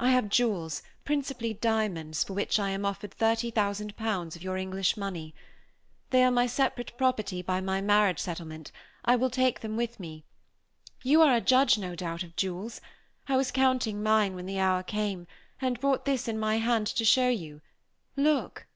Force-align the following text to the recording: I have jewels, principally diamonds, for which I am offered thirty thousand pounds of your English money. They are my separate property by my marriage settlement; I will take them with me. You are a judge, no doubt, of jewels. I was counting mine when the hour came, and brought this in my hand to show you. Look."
I 0.00 0.12
have 0.12 0.30
jewels, 0.30 0.82
principally 1.04 1.52
diamonds, 1.52 2.24
for 2.24 2.32
which 2.32 2.58
I 2.58 2.70
am 2.70 2.86
offered 2.86 3.12
thirty 3.12 3.50
thousand 3.50 3.98
pounds 3.98 4.34
of 4.34 4.42
your 4.42 4.56
English 4.56 4.96
money. 4.96 5.34
They 6.08 6.24
are 6.24 6.30
my 6.30 6.46
separate 6.46 6.96
property 6.96 7.42
by 7.42 7.60
my 7.60 7.82
marriage 7.82 8.18
settlement; 8.18 8.72
I 9.04 9.14
will 9.16 9.28
take 9.28 9.60
them 9.60 9.76
with 9.76 10.00
me. 10.00 10.24
You 11.02 11.20
are 11.20 11.36
a 11.36 11.42
judge, 11.42 11.76
no 11.76 11.94
doubt, 11.94 12.22
of 12.22 12.34
jewels. 12.34 12.80
I 13.26 13.36
was 13.36 13.50
counting 13.52 14.02
mine 14.02 14.34
when 14.34 14.46
the 14.46 14.58
hour 14.58 14.82
came, 14.82 15.26
and 15.60 15.78
brought 15.78 16.06
this 16.06 16.28
in 16.28 16.38
my 16.38 16.56
hand 16.56 16.86
to 16.86 17.04
show 17.04 17.28
you. 17.28 17.60
Look." 18.16 18.66